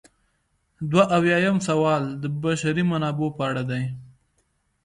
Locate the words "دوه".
0.91-1.03